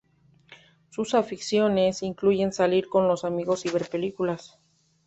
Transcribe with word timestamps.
Sus 0.89 1.13
aficiones 1.13 2.01
incluyen 2.01 2.51
salir 2.51 2.89
con 2.89 3.07
los 3.07 3.23
amigos 3.23 3.67
y 3.67 3.69
ver 3.69 3.87
películas. 3.87 4.57